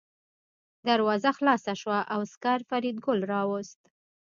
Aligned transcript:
دروازه 0.87 1.29
خلاصه 1.37 1.73
شوه 1.81 1.99
او 2.13 2.21
عسکر 2.25 2.59
فریدګل 2.69 3.19
راوست 3.31 3.81